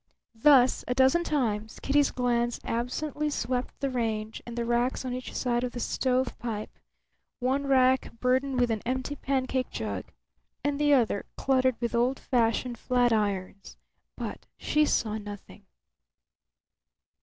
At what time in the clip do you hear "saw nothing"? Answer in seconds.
14.87-15.67